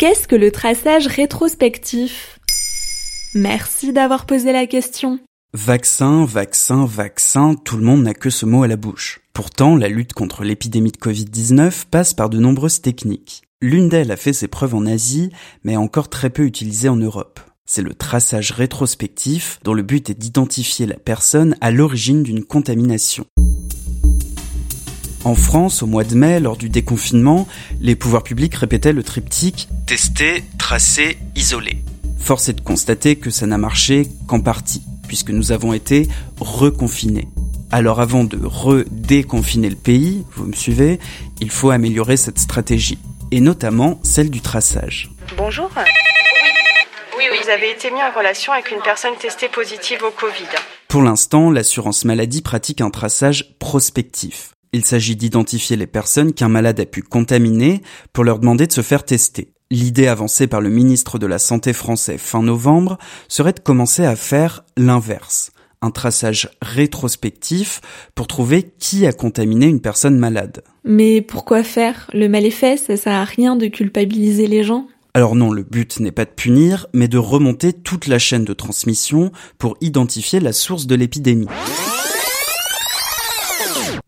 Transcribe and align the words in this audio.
Qu'est-ce 0.00 0.26
que 0.26 0.34
le 0.34 0.50
traçage 0.50 1.08
rétrospectif? 1.08 2.40
Merci 3.34 3.92
d'avoir 3.92 4.24
posé 4.24 4.50
la 4.50 4.66
question. 4.66 5.18
Vaccin, 5.52 6.24
vaccin, 6.24 6.86
vaccin, 6.86 7.54
tout 7.54 7.76
le 7.76 7.82
monde 7.82 8.04
n'a 8.04 8.14
que 8.14 8.30
ce 8.30 8.46
mot 8.46 8.62
à 8.62 8.66
la 8.66 8.76
bouche. 8.76 9.20
Pourtant, 9.34 9.76
la 9.76 9.90
lutte 9.90 10.14
contre 10.14 10.42
l'épidémie 10.42 10.90
de 10.90 10.96
Covid-19 10.96 11.84
passe 11.90 12.14
par 12.14 12.30
de 12.30 12.38
nombreuses 12.38 12.80
techniques. 12.80 13.42
L'une 13.60 13.90
d'elles 13.90 14.10
a 14.10 14.16
fait 14.16 14.32
ses 14.32 14.48
preuves 14.48 14.74
en 14.74 14.86
Asie, 14.86 15.32
mais 15.64 15.74
est 15.74 15.76
encore 15.76 16.08
très 16.08 16.30
peu 16.30 16.44
utilisée 16.44 16.88
en 16.88 16.96
Europe. 16.96 17.38
C'est 17.66 17.82
le 17.82 17.92
traçage 17.92 18.52
rétrospectif 18.52 19.60
dont 19.64 19.74
le 19.74 19.82
but 19.82 20.08
est 20.08 20.18
d'identifier 20.18 20.86
la 20.86 20.96
personne 20.96 21.56
à 21.60 21.70
l'origine 21.70 22.22
d'une 22.22 22.42
contamination. 22.42 23.26
En 25.30 25.36
France, 25.36 25.84
au 25.84 25.86
mois 25.86 26.02
de 26.02 26.16
mai, 26.16 26.40
lors 26.40 26.56
du 26.56 26.68
déconfinement, 26.68 27.46
les 27.80 27.94
pouvoirs 27.94 28.24
publics 28.24 28.52
répétaient 28.56 28.92
le 28.92 29.04
triptyque 29.04 29.68
tester, 29.86 30.42
tracer, 30.58 31.18
isoler. 31.36 31.84
Force 32.18 32.48
est 32.48 32.54
de 32.54 32.60
constater 32.60 33.14
que 33.14 33.30
ça 33.30 33.46
n'a 33.46 33.56
marché 33.56 34.08
qu'en 34.26 34.40
partie 34.40 34.82
puisque 35.06 35.30
nous 35.30 35.52
avons 35.52 35.72
été 35.72 36.08
reconfinés. 36.40 37.28
Alors 37.70 38.00
avant 38.00 38.24
de 38.24 38.40
redéconfiner 38.44 39.70
le 39.70 39.76
pays, 39.76 40.24
vous 40.32 40.46
me 40.46 40.52
suivez, 40.52 40.98
il 41.40 41.50
faut 41.50 41.70
améliorer 41.70 42.16
cette 42.16 42.40
stratégie, 42.40 42.98
et 43.30 43.40
notamment 43.40 44.00
celle 44.02 44.30
du 44.30 44.40
traçage. 44.40 45.12
Bonjour. 45.36 45.70
Oui, 47.16 47.24
oui, 47.30 47.38
vous 47.40 47.50
avez 47.50 47.70
été 47.70 47.92
mis 47.92 48.02
en 48.02 48.10
relation 48.18 48.52
avec 48.52 48.72
une 48.72 48.82
personne 48.82 49.14
testée 49.20 49.48
positive 49.48 50.02
au 50.02 50.10
Covid. 50.10 50.48
Pour 50.88 51.02
l'instant, 51.02 51.52
l'assurance 51.52 52.04
maladie 52.04 52.42
pratique 52.42 52.80
un 52.80 52.90
traçage 52.90 53.54
prospectif. 53.60 54.54
Il 54.72 54.84
s'agit 54.84 55.16
d'identifier 55.16 55.76
les 55.76 55.88
personnes 55.88 56.32
qu'un 56.32 56.48
malade 56.48 56.78
a 56.78 56.86
pu 56.86 57.02
contaminer 57.02 57.82
pour 58.12 58.22
leur 58.22 58.38
demander 58.38 58.68
de 58.68 58.72
se 58.72 58.82
faire 58.82 59.04
tester. 59.04 59.52
L'idée 59.72 60.06
avancée 60.06 60.46
par 60.46 60.60
le 60.60 60.70
ministre 60.70 61.18
de 61.18 61.26
la 61.26 61.40
Santé 61.40 61.72
français 61.72 62.18
fin 62.18 62.42
novembre 62.42 62.96
serait 63.26 63.52
de 63.52 63.58
commencer 63.58 64.04
à 64.04 64.14
faire 64.14 64.64
l'inverse, 64.76 65.50
un 65.82 65.90
traçage 65.90 66.50
rétrospectif 66.62 67.80
pour 68.14 68.28
trouver 68.28 68.70
qui 68.78 69.06
a 69.06 69.12
contaminé 69.12 69.66
une 69.66 69.80
personne 69.80 70.18
malade. 70.18 70.62
Mais 70.84 71.20
pourquoi 71.20 71.64
faire 71.64 72.08
Le 72.12 72.28
mal 72.28 72.46
est 72.46 72.50
fait, 72.50 72.76
ça 72.76 72.96
sert 72.96 73.12
à 73.12 73.24
rien 73.24 73.56
de 73.56 73.66
culpabiliser 73.66 74.46
les 74.46 74.62
gens 74.62 74.86
alors 75.12 75.34
non, 75.34 75.50
le 75.50 75.64
but 75.64 75.98
n'est 75.98 76.12
pas 76.12 76.24
de 76.24 76.30
punir, 76.30 76.86
mais 76.92 77.08
de 77.08 77.18
remonter 77.18 77.72
toute 77.72 78.06
la 78.06 78.20
chaîne 78.20 78.44
de 78.44 78.52
transmission 78.52 79.32
pour 79.58 79.76
identifier 79.80 80.38
la 80.38 80.52
source 80.52 80.86
de 80.86 80.94
l'épidémie. 80.94 81.48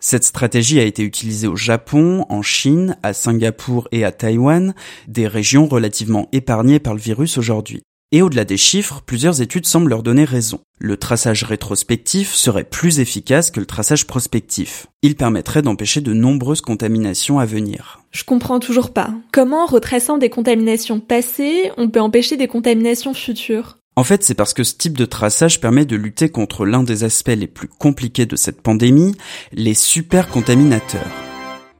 Cette 0.00 0.24
stratégie 0.24 0.80
a 0.80 0.84
été 0.84 1.02
utilisée 1.02 1.46
au 1.46 1.56
Japon, 1.56 2.24
en 2.30 2.40
Chine, 2.40 2.96
à 3.02 3.12
Singapour 3.12 3.86
et 3.92 4.04
à 4.04 4.12
Taïwan, 4.12 4.74
des 5.06 5.28
régions 5.28 5.66
relativement 5.66 6.28
épargnées 6.32 6.78
par 6.78 6.94
le 6.94 7.00
virus 7.00 7.36
aujourd'hui. 7.36 7.82
Et 8.12 8.22
au-delà 8.22 8.44
des 8.44 8.56
chiffres, 8.56 9.02
plusieurs 9.06 9.40
études 9.40 9.66
semblent 9.66 9.90
leur 9.90 10.02
donner 10.02 10.24
raison. 10.24 10.60
Le 10.78 10.96
traçage 10.96 11.44
rétrospectif 11.44 12.34
serait 12.34 12.64
plus 12.64 12.98
efficace 12.98 13.52
que 13.52 13.60
le 13.60 13.66
traçage 13.66 14.06
prospectif. 14.06 14.88
Il 15.02 15.14
permettrait 15.14 15.62
d'empêcher 15.62 16.00
de 16.00 16.12
nombreuses 16.12 16.62
contaminations 16.62 17.38
à 17.38 17.44
venir. 17.44 18.00
Je 18.10 18.24
comprends 18.24 18.58
toujours 18.58 18.92
pas. 18.92 19.14
Comment, 19.32 19.66
retraçant 19.66 20.18
des 20.18 20.30
contaminations 20.30 20.98
passées, 20.98 21.70
on 21.76 21.88
peut 21.88 22.00
empêcher 22.00 22.36
des 22.36 22.48
contaminations 22.48 23.14
futures? 23.14 23.76
En 23.96 24.04
fait, 24.04 24.22
c'est 24.24 24.34
parce 24.34 24.54
que 24.54 24.64
ce 24.64 24.74
type 24.74 24.96
de 24.96 25.04
traçage 25.04 25.60
permet 25.60 25.84
de 25.84 25.96
lutter 25.96 26.28
contre 26.28 26.64
l'un 26.64 26.82
des 26.82 27.04
aspects 27.04 27.28
les 27.28 27.46
plus 27.46 27.68
compliqués 27.68 28.26
de 28.26 28.36
cette 28.36 28.62
pandémie, 28.62 29.14
les 29.52 29.74
supercontaminateurs. 29.74 31.10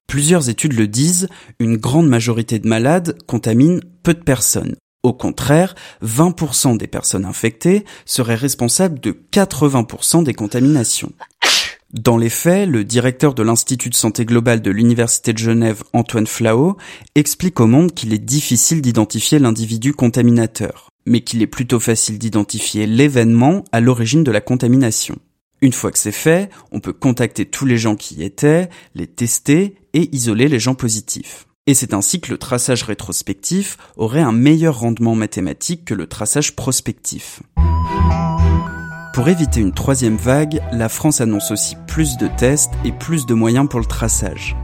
Plusieurs 0.07 0.49
études 0.49 0.73
le 0.73 0.89
disent, 0.89 1.29
une 1.61 1.77
grande 1.77 2.09
majorité 2.09 2.59
de 2.59 2.69
malades 2.69 3.17
contaminent 3.27 3.81
peu 4.03 4.13
de 4.13 4.23
personnes. 4.23 4.77
Au 5.03 5.15
contraire, 5.15 5.75
20% 6.05 6.77
des 6.77 6.89
personnes 6.89 7.25
infectées 7.25 7.85
seraient 8.05 8.35
responsables 8.35 9.01
de 9.01 9.13
80% 9.33 10.25
des 10.25 10.35
contaminations. 10.35 11.13
Dans 11.93 12.17
les 12.17 12.31
faits, 12.31 12.69
le 12.69 12.85
directeur 12.85 13.35
de 13.35 13.43
l'Institut 13.43 13.91
de 13.91 13.95
santé 13.95 14.25
globale 14.25 14.63
de 14.63 14.71
l'Université 14.71 15.33
de 15.33 15.39
Genève, 15.39 15.83
Antoine 15.93 16.27
Flao, 16.27 16.77
explique 17.15 17.61
au 17.61 17.67
monde 17.67 17.93
qu'il 17.93 18.13
est 18.13 18.19
difficile 18.19 18.81
d'identifier 18.81 19.39
l'individu 19.39 19.93
contaminateur 19.93 20.91
mais 21.07 21.23
qu'il 21.23 21.43
est 21.43 21.47
plutôt 21.47 21.81
facile 21.81 22.19
d'identifier 22.19 22.87
l'événement 22.87 23.65
à 23.73 23.81
l'origine 23.81 24.25
de 24.25 24.31
la 24.31 24.41
contamination. 24.41 25.17
Une 25.61 25.73
fois 25.73 25.91
que 25.91 25.99
c'est 25.99 26.13
fait, 26.13 26.51
on 26.73 26.81
peut 26.81 26.93
contacter 26.93 27.45
tous 27.45 27.67
les 27.67 27.77
gens 27.77 27.97
qui 27.97 28.17
y 28.17 28.23
étaient, 28.23 28.71
les 28.95 29.07
tester 29.07 29.77
et 29.93 30.15
isoler 30.15 30.49
les 30.49 30.59
gens 30.59 30.75
positifs. 30.75 31.47
Et 31.67 31.75
c'est 31.75 31.93
ainsi 31.93 32.21
que 32.21 32.31
le 32.31 32.39
traçage 32.39 32.83
rétrospectif 32.83 33.77
aurait 33.97 34.21
un 34.21 34.33
meilleur 34.33 34.81
rendement 34.81 35.15
mathématique 35.15 35.85
que 35.85 35.95
le 35.95 36.07
traçage 36.07 36.57
prospectif. 36.57 37.43
Pour 39.13 39.29
éviter 39.29 39.61
une 39.61 39.73
troisième 39.73 40.17
vague, 40.17 40.61
la 40.71 40.89
France 40.89 41.21
annonce 41.21 41.51
aussi 41.51 41.77
plus 41.89 42.17
de 42.17 42.29
tests 42.29 42.73
et 42.85 42.93
plus 42.93 43.27
de 43.27 43.35
moyens 43.35 43.69
pour 43.69 43.81
le 43.81 43.87
traçage. 43.87 44.57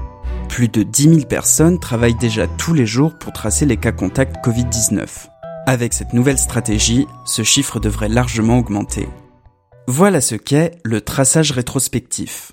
Plus 0.48 0.68
de 0.68 0.84
10 0.84 1.02
000 1.02 1.16
personnes 1.26 1.80
travaillent 1.80 2.14
déjà 2.14 2.46
tous 2.46 2.72
les 2.72 2.86
jours 2.86 3.18
pour 3.18 3.32
tracer 3.32 3.66
les 3.66 3.76
cas 3.76 3.90
contacts 3.90 4.36
Covid-19. 4.46 5.26
Avec 5.66 5.92
cette 5.92 6.12
nouvelle 6.12 6.38
stratégie, 6.38 7.08
ce 7.24 7.42
chiffre 7.42 7.80
devrait 7.80 8.08
largement 8.08 8.58
augmenter. 8.58 9.08
Voilà 9.88 10.20
ce 10.20 10.36
qu'est 10.36 10.78
le 10.84 11.00
traçage 11.00 11.50
rétrospectif. 11.50 12.52